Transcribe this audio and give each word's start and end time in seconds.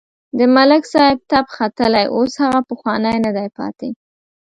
د 0.37 0.39
ملک 0.55 0.83
صاحب 0.93 1.19
تپ 1.29 1.45
ختلی 1.57 2.05
اوس 2.15 2.33
هغه 2.43 2.61
پخوانی 2.69 3.15
نه 3.25 3.31
دی 3.37 3.47
پاتې. 3.57 3.89